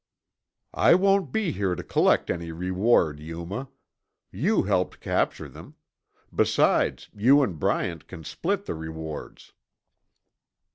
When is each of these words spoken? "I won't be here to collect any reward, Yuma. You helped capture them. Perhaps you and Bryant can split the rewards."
"I 0.73 0.95
won't 0.95 1.31
be 1.31 1.51
here 1.51 1.75
to 1.75 1.83
collect 1.83 2.31
any 2.31 2.51
reward, 2.51 3.19
Yuma. 3.19 3.69
You 4.31 4.63
helped 4.63 4.99
capture 4.99 5.47
them. 5.47 5.75
Perhaps 6.35 7.09
you 7.15 7.43
and 7.43 7.59
Bryant 7.59 8.07
can 8.07 8.23
split 8.23 8.65
the 8.65 8.73
rewards." 8.73 9.51